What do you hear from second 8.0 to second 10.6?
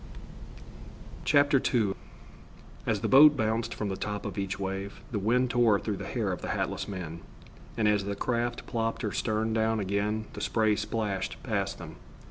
the craft plopped her stern down again the